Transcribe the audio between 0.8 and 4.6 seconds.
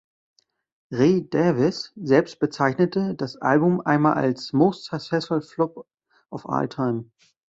Ray Davies selbst bezeichnete das Album einmal als